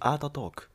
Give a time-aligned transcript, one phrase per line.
[0.00, 0.68] アートトーク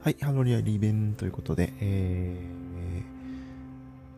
[0.00, 2.38] はい、ハロリアリベンということで、え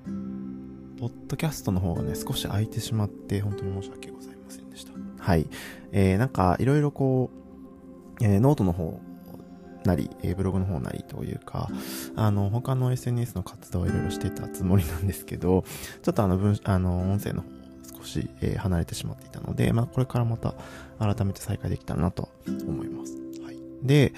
[0.05, 4.93] ー、ポッドキャストの方がね、少し空いてしまって、本当に申し訳ございませんでした。
[5.19, 5.47] はい。
[5.93, 7.48] えー、なんか、いろいろこう、
[8.21, 9.01] えー、ノートの方
[9.85, 11.69] なり、えー、ブログの方なりというか、
[12.17, 15.65] あの、他の SNS の活動をいろいろしてたつもりなんですけど、
[16.03, 17.59] ちょっとあの、文、あの、音声の方
[17.99, 20.55] 少し、えー、離れてしまっていたので、まあ、これからまた
[20.99, 23.17] 改めて再開できたらなと思います。
[23.43, 23.59] はい。
[23.83, 24.13] で、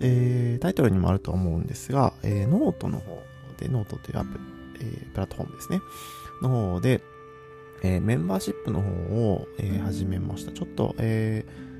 [0.00, 3.22] えー、タイトルにもあると思うんですが、えー、ノートの方
[3.58, 4.44] で、ノートというアプリ、
[4.80, 5.80] えー、プラットフォームですね。
[6.42, 7.02] の方で、
[7.82, 10.52] えー、メンバーシップの方を、えー、始めました。
[10.52, 11.71] ちょっと、えー、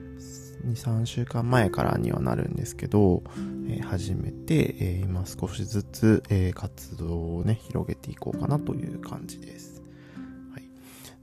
[0.64, 3.22] 2、3週間前からにはなるんですけど、
[3.68, 9.82] えー、始めて、えー、今少しずつ、えー、活動をね、広げていこうかなという感じです。
[10.52, 10.68] はい。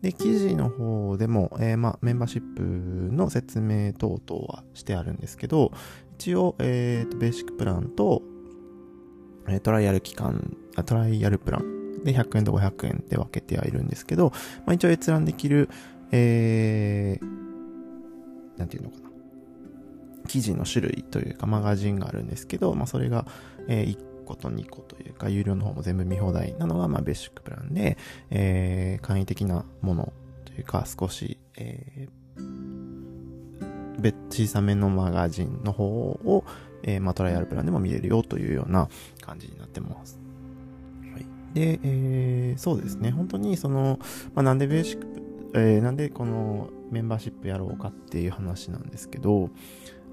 [0.01, 5.71] で、記事の方でも、えー、まあ、メンバーシップの説明等々はしてあるんですけど、
[6.17, 8.21] 一応、えー、と、ベーシックプランと、
[9.47, 14.31] えー、トライアル期間、あトライアルプランで100円と500円で分けてはいるんですけど、
[14.65, 15.69] まあ、一応閲覧できる、
[16.11, 19.08] えー、なんていうのかな。
[20.27, 23.25] 記事の種類というかマガジンがあるんですけど、まあ、それが、
[23.67, 27.97] えー、1個と2個というか、有料の方も全部見放題なのが、まあ、ベーシックプランで、
[28.29, 30.13] えー、簡易的なもの
[30.45, 32.09] というか、少し、えー、
[34.29, 36.45] 小さめのマガジンの方を、
[36.83, 38.87] えー、まあ、トライアルプランでも見れるよというような
[39.21, 40.19] 感じになってます。
[41.11, 43.99] はい、で、えー、そうですね、本当にその、
[44.35, 45.07] まあ、なんでベーシック、
[45.53, 49.49] えー、なんでこのメンバーシップやろうかっていう話なんですけど、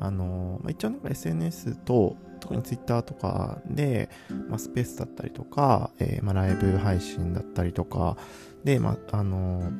[0.00, 4.10] あの、まあ、一応なんか SNS と、特に Twitter とかで、
[4.48, 8.16] まあ、スペースだったりとか、えー、まあ、ライブ配信だったりとか、
[8.64, 9.70] で、まあ、あの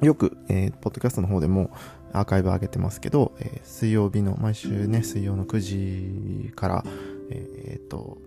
[0.00, 1.70] よく、えー、ポッドキャストの方でも、
[2.14, 6.84] アーカイブ上げてますけど、えー、水曜日の、毎週ね、水曜の9時から、
[7.30, 8.18] えー、っと、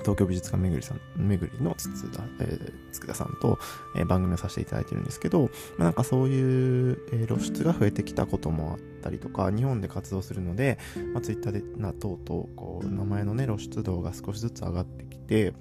[0.00, 3.58] 東京美術館めぐりさん、めぐりのつつだ、えー、つくださんと、
[3.96, 10.78] えー、番組をさせていただいてるんですけど、まあ、なんかそういう、えー、露出が増えてきたこともあったりとか、日本で活動するので、
[11.12, 15.54] まあ、ツイッターでな、とうとう、こう、名前のね、露出度が少しずつ上がってきて、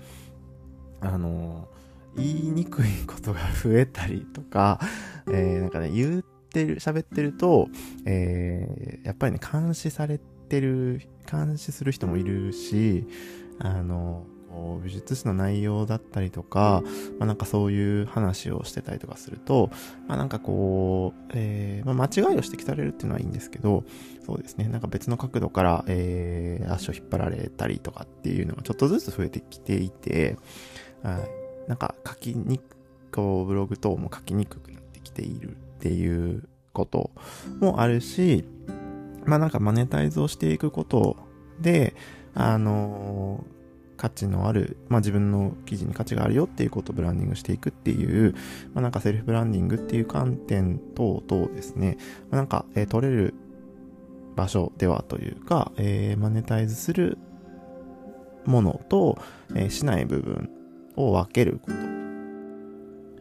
[1.01, 1.67] あの
[2.15, 4.79] 言いにくいことが増えたりとか、
[5.27, 7.67] えー、なんかね、言ってる、喋ってると、
[8.05, 13.07] えー、やっぱりね、監視されてる、監視する人もいるし、
[13.59, 16.83] あの、こう美術史の内容だったりとか、
[17.17, 19.71] まあ、なんかそういう話をしてたりとかすると、
[20.07, 23.83] まあ、なんかこう、えー、まあ、間違いを指摘されるっていうのはいいんですけど、
[24.25, 30.37] そうですね、なんか別の角度から、えー、足を引っ張られたりとかっていうのがちょっとずつ増えてきていて、
[31.01, 32.77] はい、なんか書きにく、
[33.11, 37.11] こうブログ等も書きにくくなってきているっていうこと
[37.59, 38.45] もあるし、
[39.25, 41.17] まあなんかマネタイズをしていくこと
[41.59, 41.95] で、
[42.35, 43.43] あの
[43.97, 48.33] 価値のある、まあ自分の記事に価値があるよっていうことをブランディングしていくっていう、
[48.73, 51.97] まあなんかセルフブランディングっていう観点等々ですね、
[52.29, 53.33] まあ、なんか、えー、取れる
[54.35, 57.17] 場所ではというか、えー、マネタイズする
[58.45, 59.17] ものと、
[59.55, 60.49] えー、しない部分
[60.95, 61.92] を分けること。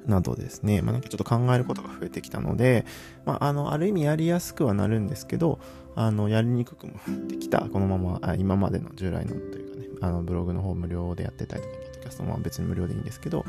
[0.07, 2.85] などですね、まあ、なんかちょっと考えることが増えてきたので、
[3.25, 5.61] まあ、あの、ある意味やりやすくはなるんですけど、
[5.95, 13.45] あの、やりにくくもなってきた、このまま、あ今までの従来のというかね、あの、ブログの方無料でやってたりとか、ポッドキャストも別に無料でいいんですけど、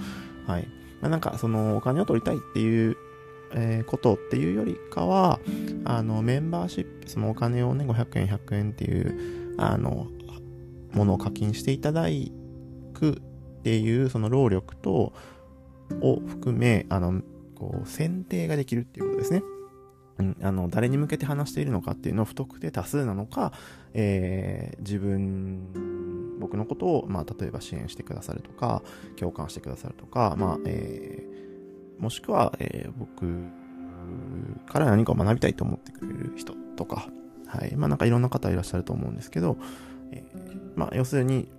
[0.46, 0.68] はい。
[1.02, 2.98] まあ、なんか、その、お金を取りたいっていう、
[3.56, 5.40] え、ことっていうよりかは、
[5.86, 10.08] あの、メンバーシップ、そのお金をね、500円、100円っていう、あの、
[10.92, 12.08] ものを課金していただ
[12.94, 15.14] くっていう、その労力と、
[16.02, 17.22] を含め、あの、
[17.56, 19.44] こう、選定ができるっていうことですね。
[20.20, 23.52] うん、あの、誰に向けて話しているのかっていうのを不特定多数なのか、
[23.94, 28.84] えー、自分、僕のことを、まあ、例えば支援してくださるとか、
[29.16, 33.26] 共感してくださるとか、まあ、えー、もしくは、えー、僕
[34.68, 37.08] から何かを学びたいと思ってくれる人とか、
[37.48, 37.76] はい。
[37.76, 39.58] まあ、なんかいろんな方いらっしゃると思うんですけど、
[40.12, 41.50] えー、まあ、要するに、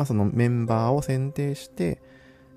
[0.00, 2.00] まあそのメンバーを選定して、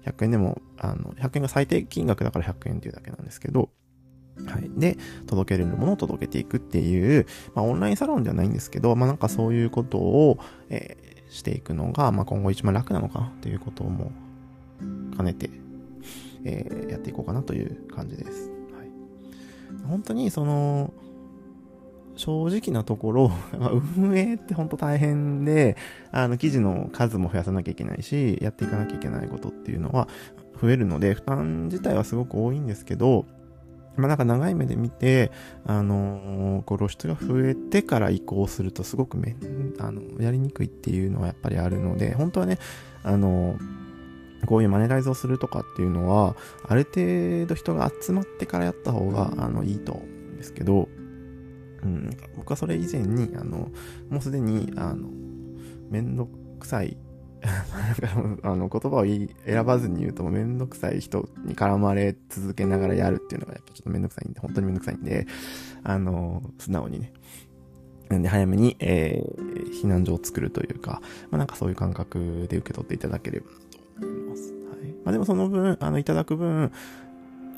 [0.06, 3.70] 100円でも、あの、100円が最低金額だから100円っていうだけなんですけど、
[4.46, 4.72] はい。
[4.78, 4.98] で、
[5.28, 14.14] 届けれるものを届けていくっていう、まあオンラインサロンじゃないんですけど、まあなんかそういうことを、えー、していくのが、まあ今後一番楽なのかなっていうことも
[15.18, 15.50] 兼ねて、
[16.46, 18.50] えー、やっていこうかなという感じです。
[18.74, 18.90] はい。
[19.86, 20.94] 本当にその、
[22.16, 23.32] 正直なところ、
[23.98, 25.78] 運営って本当大変で、
[26.12, 30.08] あの、記事の数も増やさなきゃいけないし、やっていかなきゃいけないことっていうのは
[30.62, 33.26] 増えるので、負担自体はすごく多いんですけど、
[33.96, 35.32] まあなんか長い目で見て、
[35.66, 39.36] あのー、こう露出が増えてから移行するとすごくめ
[39.80, 42.58] あの、やりにくいっていうのはやっぱりあるので、本当はね、
[43.04, 46.36] あのー、こういうマネタイズをするとかっていうのは、
[46.68, 50.90] ある程度人が集まってからやった方が、あの、いいと思うんですけど、
[51.84, 53.72] うん、僕はそれ以前に、あの、
[54.10, 55.10] もうすでに、あの、
[55.90, 56.28] めんど
[56.60, 56.98] くさい
[58.44, 65.28] あの、言葉を選ばずに言うと、めんどくさい人に絡まれ続けながらやるっていうのが、やっぱちょっとめんどくさいんで、本当にめんどくさいんで、
[65.84, 67.12] あの、素直にね。
[68.10, 71.02] なんで、早めに、えー、避難所を作るというか、
[71.32, 73.54] まあ、なんかそういう感覚で受け取っていただければな
[74.02, 74.54] と思います。
[74.54, 74.94] はい。
[75.04, 76.72] まあ、でもその分、あの、いただく分、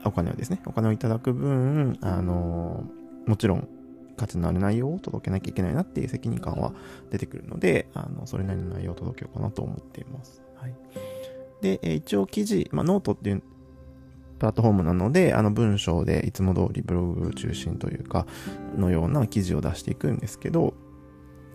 [0.03, 2.85] お金をですね、お金をいただく分、あの、
[3.27, 3.67] もちろん、
[4.15, 6.73] 価値のある内容を届けなきゃいけないなっていう責任感は
[7.11, 10.41] 出てくるので、あの、それなりの内容を届けようかなと思っています。
[10.55, 10.75] はい。
[11.61, 13.43] で、え一応記事、まあ、ノートっていう
[14.39, 18.25] プラットフォームなので、あの文章でいつも通りブログ中心というか、
[18.77, 20.73] のような記事を出していくんですけど、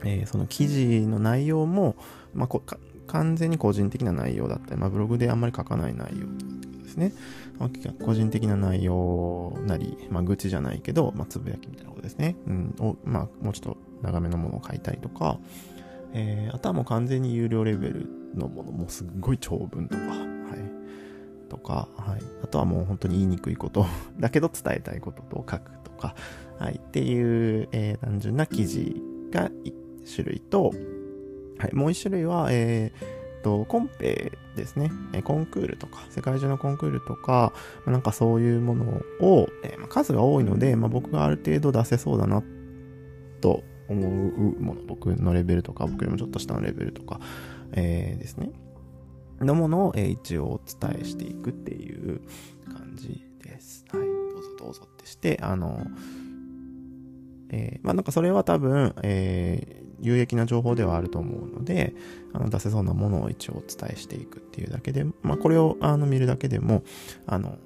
[0.04, 1.96] えー、その記事の内容も、
[2.34, 2.60] まあ、
[3.06, 6.26] 完全に個人的な内容だったり、まあ、ブログであんまり書かない内容
[6.90, 7.12] ですね。
[8.04, 12.36] 個人的な内容なり、まあ、愚痴じゃないけど、まあ、つぶやきみたいなことですね。
[12.46, 15.38] うん、を、まあ、もうちょっと長めのものを書いたりとか、
[16.12, 21.48] えー、あとはもう完全に有料レベルのもの、もすっごい長文とか、はい。
[21.48, 22.20] とか、はい。
[22.42, 23.86] あとはもう本当に言いにくいこと
[24.18, 26.14] だけど伝えたいことと書くとか、
[26.58, 26.80] はい。
[26.82, 29.72] っていう、えー、単純な記事が1
[30.12, 30.72] 種類と、
[31.58, 31.74] はい。
[31.74, 34.90] もう1種類は、えー、と、コンペですね、
[35.24, 37.52] コンクールとか、世界中のコンクールとか、
[37.86, 38.84] なんかそういうもの
[39.20, 42.42] を、えま数が多いので、まあ、僕がある程度出せそうだな
[43.40, 47.20] と思うもの、僕のレベルとか、僕よりもちょっと下のレベルとか、
[47.72, 48.50] えー、ですね、
[49.40, 52.20] のものを、え一応お伝えしていくっていう
[52.66, 53.84] 感じです。
[53.90, 54.00] はい。
[54.00, 55.86] どうぞどうぞってして、あの、
[57.50, 61.94] えー、まあなんかそれは多分、えー、有益な情報ではあると思うので、
[62.32, 66.82] あの出せそうなものを一応お伝えしていくっていうだけで、まあこれをあの見るだけでも、
[67.26, 67.56] あの、ま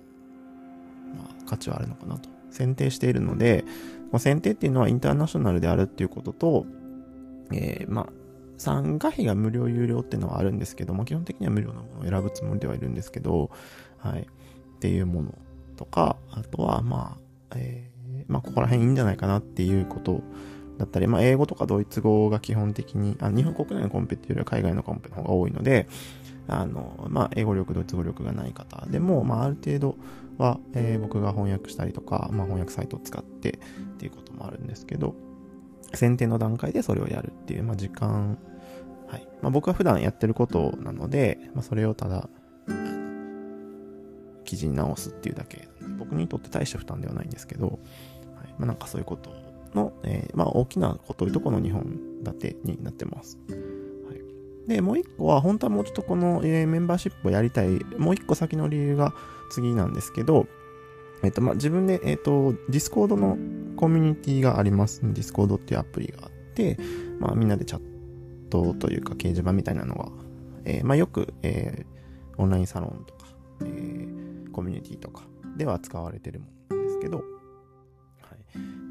[1.31, 2.35] あ価値はあるのかなと。
[2.55, 3.65] 選定しているので、
[4.13, 6.67] まあ、選定っていうのはインターナショナルであるっていうことと、
[7.53, 8.07] えー、まあ、
[8.57, 13.51] 参加費が無料有料っていうのはあるんですけども、基本的には無料なものを選ぶつもりではいるんですけど、
[13.99, 14.21] はい。
[14.21, 15.35] っていうもの
[15.77, 17.19] とか、あとは、ま
[17.51, 17.94] あ、えー、
[18.29, 20.23] まあ、ここら辺いいんじゃないかなっていうこと
[20.79, 25.89] だったり、まあ、英語とかドイツ語が基本的に、あ日本国内のコンペっていうよりは海外のコンペの方が多いので、
[26.49, 29.97] あの、まあ、英語力、ドイツ語力がない方でも、まあ、ある程度
[30.39, 33.53] は、えー、僕が翻訳したりとか、まあ、翻訳サイトを使ってっ
[33.99, 35.15] ていうこともあるんですけど、
[35.95, 38.39] 選定の段階でそれをやるっていう、まあ、時間、
[39.07, 39.29] はい。
[39.43, 42.29] まあ、僕は普段やってることなので、まあ、それをただ、
[44.45, 45.69] 記事に直すっていうだけ。
[45.99, 47.79] 僕にとって大した負担ではないんですけど、はい。
[48.59, 49.31] まあ、なんかそういうこと
[49.75, 53.39] の、えー、まあ、大きなこというとこの2本立てになってます。
[53.49, 57.69] はい、で、もう一個は、本当はもうちょっとこの、えー、メンバーシップをやりたい、
[57.99, 59.15] もう一個先の理由が
[59.51, 60.47] 次なんですけど、
[61.23, 63.39] えっ、ー、と、まあ、自分で、えっ、と、 Discord の
[63.77, 65.01] コミュニティがあります。
[65.03, 66.79] Discord っていうアプリがあって、
[67.19, 67.83] まあ、みんなでチャッ
[68.51, 70.09] トというか掲示板みたいなのが、
[70.65, 71.85] えまあ、よく、え
[72.37, 73.27] オンラインサロンとか、
[73.65, 74.04] え
[74.55, 75.25] コミュニティとか
[75.57, 77.25] では使われてるもんですけど、はい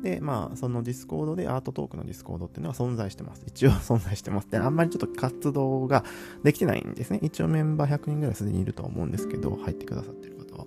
[0.04, 3.44] で、まあ、そのディスコードでアートトークのディスコードっていうのは存在してます。
[3.48, 4.50] 一応 存在してます。
[4.50, 6.04] で、あんまりちょっと活動が
[6.44, 7.20] できてないんですね。
[7.24, 10.66] 一応メンバー100人ぐらいすでにいるとは思うんですけど、入ってくださってる方は。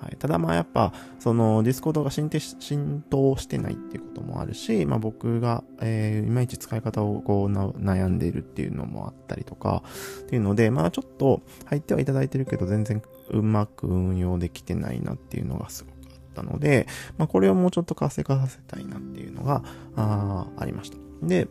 [0.00, 0.16] はい。
[0.16, 9.82] ただまあやっぱ、そのディスコードが浸浸透してないっていうこともあるし、まあ僕が、えー、いまいち使い方をこう悩んでいるっていうのもあったりとか、
[10.22, 16.86] っていうので、まあちょっと入ってはいただいてるけど全然うまく運用できてないなっていうのがすごくったので、
[17.18, 19.62] まあ、これをもうちょっと活性化させたいなっていうのが、
[19.96, 20.96] あありました。
[21.22, 21.48] で、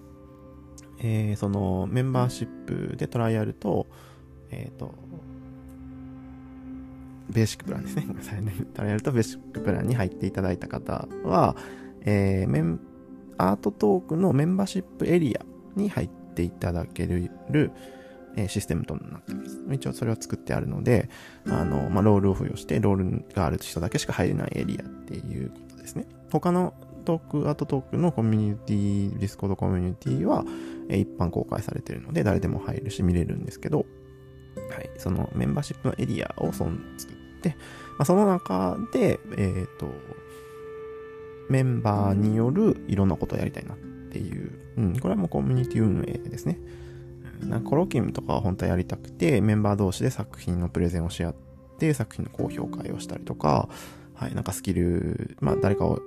[1.02, 3.88] えー、そのメンバーシップでトライアルと、
[4.52, 4.96] えっ、ー、と、
[7.30, 8.04] ベーシックプランですね。
[8.08, 8.54] ごめんなさいね。
[8.74, 11.56] トライアルとベーシックプランに入っていただいた方は、
[12.02, 12.80] えー、メン、
[13.38, 15.46] アートトークのメンバーシップエリア
[15.76, 17.32] に入っていただける、
[18.36, 19.60] えシステムとなっています。
[19.72, 21.10] 一応それは作ってあるので、
[21.48, 26.06] あの、まあ、ロールを付与して、ロールがある人だけしか入れないエリアっていうことですね。
[26.32, 26.74] 他の
[27.06, 30.46] トーク、アートトークのコミュニティ、ディスコードコミュニティは、
[30.90, 33.86] え一般公開されているので、誰でも入るし見れるんですけど、
[34.56, 37.56] はい、そのメンバーシップのエリアをそん作って、ま
[38.00, 39.94] あ、その中で、えっ、ー、と、
[41.50, 43.78] メンバーによるいろんなことをやりたいなっ
[44.12, 46.60] ていう、うん、これはもうコミュニティ運営ですね。
[47.42, 51.36] なんかコロキウムとかは本当はやりたくて、メンバー同士で作品のプレゼンをし合っ
[51.78, 53.70] て、作品の高評価をしたりとか、
[54.14, 56.02] はい、なんかスキル、まあ誰かを、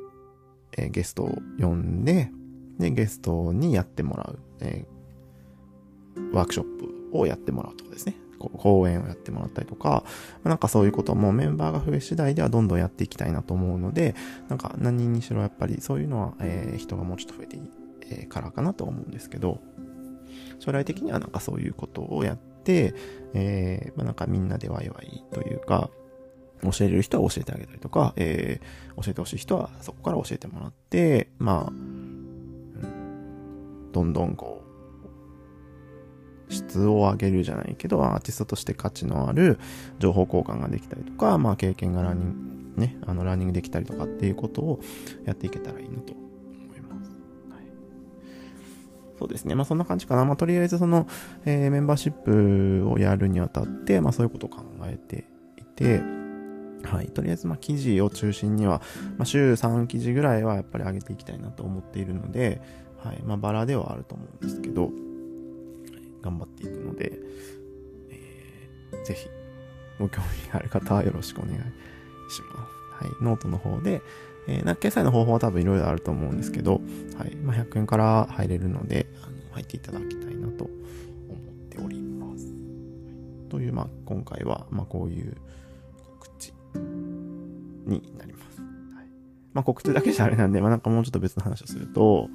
[0.77, 2.31] えー、ゲストを呼んで、
[2.79, 6.67] で、ゲストにやってもらう、えー、ワークショッ
[7.11, 8.15] プをやってもらうとかですね。
[8.49, 10.05] 講演をやってもらったりとか、
[10.45, 14.15] なんかそういうこともメンバーが増え次第ではどんどんやっていきたいなと思うので、
[14.49, 17.63] なんか何人にしろやっぱりそういうのは、えー、人がもうちょっと増えていい、
[18.03, 19.61] えー、からかなと思うんですけど、
[20.59, 22.95] 将来的にはなんかそういうことをやって、
[23.35, 25.91] えー、まあ、なんかみんなでワイワイというか、
[26.63, 31.73] 教えれる人は教えてあげたりとか、えー、教えてほしい人はそこから教えてもらって、まあ、
[33.93, 34.62] どんどんこう、
[36.53, 39.59] 質を上げるじゃないけど、アーティストとして価値のある
[39.99, 44.81] 情報交換ができたりとか、まあ経験がランニング、ね、あのランニングできたりとかっていうことを
[45.25, 47.11] やっていけたらいいなと思います。
[47.51, 47.63] はい、
[49.19, 49.55] そうですね。
[49.55, 50.25] まあそんな感じかな。
[50.25, 51.07] まあとりあえずその、
[51.45, 55.25] えー、メンバーシップをやるにあたって、まあそういうことを考えて
[55.59, 56.01] いて、
[56.85, 57.07] はい。
[57.09, 58.83] とりあえず、まあ、記事を中心には、
[59.17, 62.61] まあ、週3記事ぐらいはやっぱり上げていきたいなと思っているので、
[63.03, 63.23] はい。
[63.25, 64.91] まあ、バラではあると思うんですけど、
[66.23, 67.13] 頑張っていくので、
[68.11, 69.29] えー、ぜひ、
[69.99, 71.59] ご興味がある方はよろしくお願い
[72.31, 72.67] しま
[73.01, 73.05] す。
[73.05, 73.23] はい。
[73.23, 74.01] ノートの方で、
[74.49, 76.81] えー、な決済の方法は多分いろいろあると思うんですけど、
[77.19, 77.37] はい。
[77.37, 80.75] まあ、100円から入れるので、あの入っていただきたいなと思っ
[81.69, 82.47] ております。
[83.49, 85.37] という、まあ、今回は、まあ、こういう
[86.21, 86.53] 告知
[87.87, 88.61] になります。
[88.61, 89.07] はい。
[89.53, 92.29] まあ、告知だけじゃあれなんで、まあ、なんかもうちょっと別の話をすると、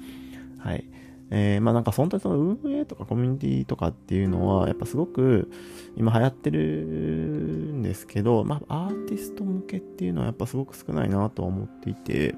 [0.58, 0.84] はい。
[1.30, 5.50] えー、まあなんか本当にその運営とかコミュニティとかっていうのは、やっぱすごく
[5.96, 12.34] 今流行ってるんですけど、まあアーティスト向けっていうのはやっぱすごく少ないなとは思っていて、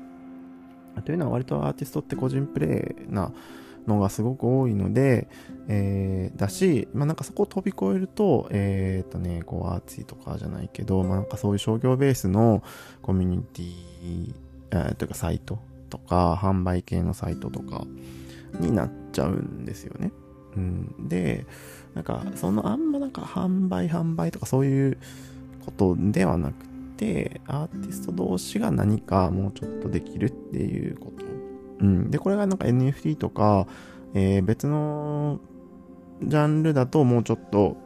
[1.05, 3.33] というのは割とアーティストって個人プレイな
[3.87, 5.29] のがすごく多いので、
[5.69, 12.63] えー、だし、まあなんかそこを飛び越えると、えー、っとね、こうアーツィとかじゃないけど、まあなんかそういう商業ベースの
[13.03, 14.35] コミュニティ、
[14.73, 17.85] えー、というかサイトとか、販売系のサイトとか
[18.59, 20.13] になっちゃうんですよね。
[20.57, 21.09] うん。
[21.09, 21.47] で、
[21.95, 24.99] なんか、そのあんまなんか販売販売とかそういう
[25.65, 26.67] ことではなく
[26.97, 31.25] て、アーティスト同士が何かもうちょっとできるっていうこと。
[31.81, 32.11] うん。
[32.11, 33.67] で、これがなんか NFT とか、
[34.15, 35.41] えー、別の
[36.23, 37.77] ジャンルだともうちょっと、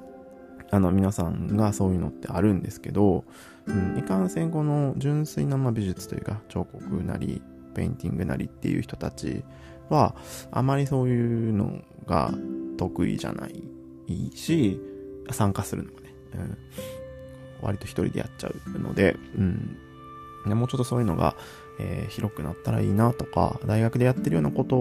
[0.71, 3.25] あの、皆さんがそういうのってあるんですけど、
[3.67, 7.43] うん、いかんせんこの純粋なま美術というか、彫刻なり、
[7.75, 9.43] ペインティングなりっていう人たち
[9.91, 10.15] は、
[10.51, 12.33] あまりそういうのが
[12.77, 14.81] 得意じゃないし、
[15.31, 16.59] 参加するのがね、うん、
[17.63, 19.77] 割と一人でやっちゃうので、うん、
[20.47, 21.37] でもうちょっとそういうのが、
[21.81, 24.77] えー、広くなったらいいなとか、大学でやってるようなこと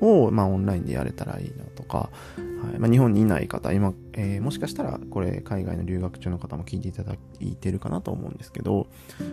[0.00, 2.78] を、まあ、オンラインでやれたらいいなとか、はい。
[2.78, 8.88] まあ、日本にいない方、今、えー、もしかしたらこれ海外の留学中の方も聞いていただいてるかなと思うんですけど、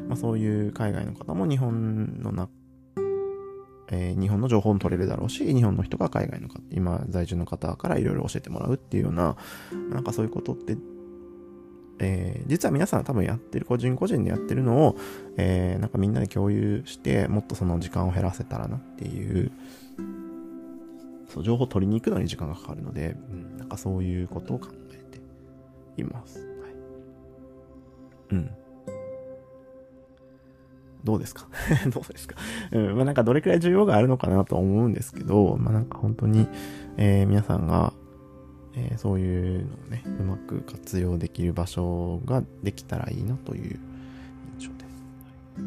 [0.07, 2.51] まあ、そういう海外の方も日本の中
[3.91, 9.35] えー、日本の情報も取れるだろうし、日本の人が海外の方、今在住の方からいろいろ教えてもらうっていうような、
[9.91, 10.77] なんかそういうことって、
[11.99, 14.97] えー、実は皆さん多分やってる、個人個人でやってるのを、
[15.37, 19.51] えー、なんかみんなで共有して、もっとその時間を減らせたらなっていう、
[21.27, 25.03] そう、情報を取りに行くのに時間がかかるので、うん、なんかそういうことを考え
[25.95, 26.39] ています。
[26.39, 26.47] はい。
[28.31, 28.51] うん。
[31.03, 31.47] どうですか？
[31.93, 32.35] どうですか？
[32.71, 36.47] うん、まあなんかどれくらい需要があるのかなと思うんですけど、まあなんか本当に、
[36.97, 37.93] えー、皆さんが、
[38.75, 43.79] えー、そういうのをね、うまく活用できる場所ができたらいいなという
[44.59, 44.85] 印象で。
[44.85, 45.61] す。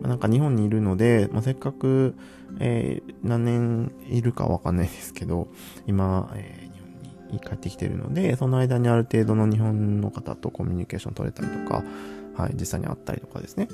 [0.00, 2.14] まあ、なんか日本にいるので、まあ、せっかく、
[2.60, 5.48] えー、何年いるかわかんないですけど、
[5.86, 11.84] 今、えー、日本に帰ってきてるので、その間にある程度の日本の方とコミュニケーション取れたりとか、
[12.36, 13.68] はい、実際に会ったりとかですね、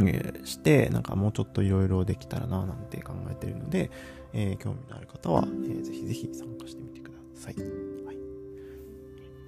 [0.00, 3.90] えー、して、なんかもうちょっといろいろできたらな、なんて考えてるので、
[4.32, 7.54] えー、興味のある方は、えー、ぜひぜひ参加してみてください。
[7.56, 8.16] はい。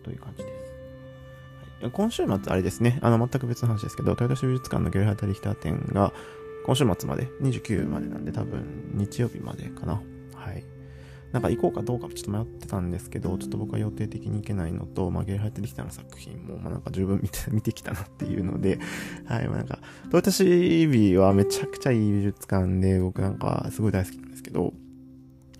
[0.02, 1.82] という感じです。
[1.82, 6.12] はい、今週末、あれですね、あの、全く別の話ですけど、豊田市美術館のゲルハタリヒター展が、
[6.64, 10.00] 今週末まで、29までなんで、多分、日曜日までかな。
[10.34, 10.64] はい。
[11.32, 18.78] なんか行こうかどうかちょっと迷ってたんですけど、ちょっと僕は予定的に行けないのと、まあ、ゲルハイト・リヒターの作品も、まあ、なんか十分見て、見てきたなっていうので、
[19.24, 19.78] はい、まあ、なんか、
[20.10, 24.74] トヨタシービーはめちゃくちゃいい美術館で、僕なんかすごい大好きなんですけど、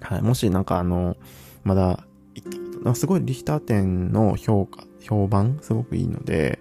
[0.00, 1.16] はい、もしなんかあの、
[1.64, 6.58] まだ行ったこと、すごいリヒター展の評価、評判、すごくいいので、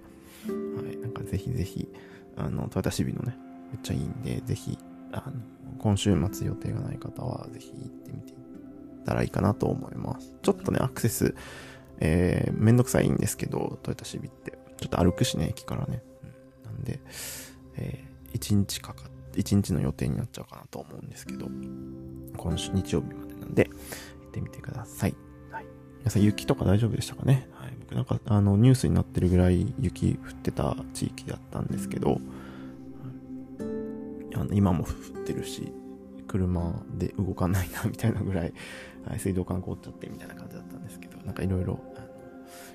[0.48, 1.90] はい、なんかぜひぜひ、
[2.38, 3.38] あの、トヨタシビのね、
[3.72, 4.78] めっちゃいいんで、ぜひ、
[5.12, 5.34] あの、
[5.80, 8.36] 今週末予定がない方は、ぜひ行ってみてい
[9.06, 10.34] たらいいかなと思います。
[10.42, 11.36] ちょっとね、アクセス、
[12.00, 14.58] えー、めんどくさいんですけど、トヨタシビって。
[14.78, 16.02] ちょっと歩くしね、駅からね。
[16.66, 17.00] うん、なんで、
[17.78, 21.48] えー、1日かかって、1日の予定になっちゃうかなと思うんですけど、
[22.38, 25.16] 今週日曜日までなんで、行ってみてください。
[25.52, 25.66] はい。
[26.00, 27.48] 皆さん雪とか大丈夫でしたかね？
[27.54, 27.74] はい。
[27.80, 32.20] 僕なんか、あの、ニュースになってるぐらい雪降ってた地域だったんですけど、
[34.34, 35.72] あの今も降ってるし、
[36.32, 38.54] 車で動かないなみたいなぐらい、
[39.06, 41.80] はい、水道管凍っちゃってみたいな感じだったんですけど、なんかいろいろ、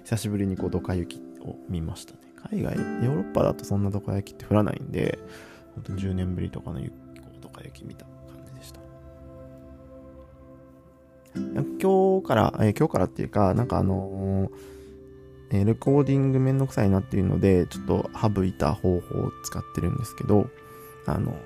[0.05, 2.19] 久しぶりにこう、ドカ雪を見ましたね。
[2.51, 5.19] 海外、ヨーロッパだとそんなドカ雪って降らないんで、
[5.75, 6.93] 本当に10年ぶりとかの雪、
[7.41, 8.81] ドカ雪見た感じでした。
[11.35, 20.51] 今日から、え、今日からっていうか、なんかあのー、え、レコーディングめんどくさいなっていうので、ちょっと省いた方法を使ってるんですけど、
[21.07, 21.39] あの、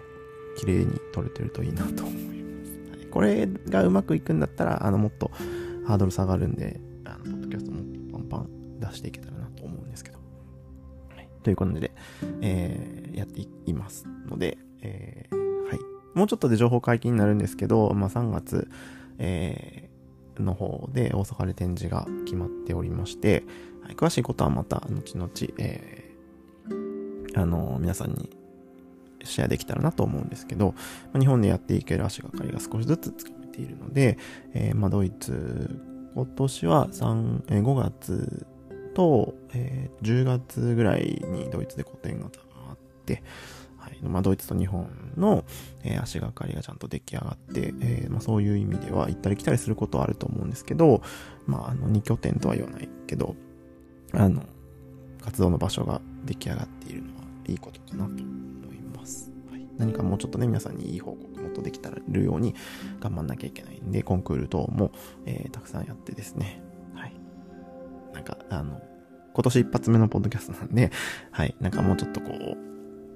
[0.56, 2.98] 綺麗に撮れてるといいなと思います。
[2.98, 5.30] はい、これがうまくいくんだったら、あの、もっと
[5.86, 10.18] ハードル下がるんで、あの、ポッドキャストもパンパン出していけたらなと思うんですけど。
[11.14, 11.92] はい、ということで、
[12.40, 15.78] えー、やっていますので、えー、はい。
[16.14, 18.68] もうちょっとで情報解禁になるんですけど、まあ、3月、
[19.18, 23.44] えー、の方で大阪で展示が決まっておりまして、
[23.82, 28.39] はい、詳しいことはまた後々、えー、あの、皆さんに
[29.24, 30.74] シェアできたらなと思うんですけど、
[31.12, 34.18] ま日本でやっていける足がかりが少しずつつかめているので、
[34.54, 35.80] えー、まあ、ドイツ、
[36.14, 38.46] 今年は3、えー、5月
[38.94, 43.22] と、えー、10月ぐらいにドイツで個展があって、
[43.78, 45.44] はいまあ、ドイツと日本の、
[45.82, 51.02] えー、足がかりがちゃんと出来上がって、えーまあ、そういう意味では行ったり来たりすることはあると思うんですけど、
[51.46, 53.36] まあ、あの2拠点とは言わないけど、
[54.12, 54.42] あの、
[55.22, 58.22] 活動の場所が出来上がっているのはいいことかなと
[59.80, 62.54] 何かもうちょっとね、皆さんにいい報告もっとできたらるように
[63.00, 64.92] 頑張んなきゃいけないんで、コンクール等も、
[65.24, 66.62] えー、たくさんやってですね。
[66.94, 67.14] はい。
[68.12, 68.80] なんか、あの、
[69.32, 70.92] 今年一発目のポッドキャストなんで、
[71.30, 71.56] はい。
[71.60, 72.56] なんかもうちょっとこう、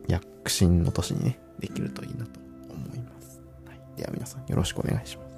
[0.08, 3.42] 躍進の年にね、できるといいなと思います。
[3.66, 3.80] はい。
[3.96, 5.34] では皆さんよろしくお願いします。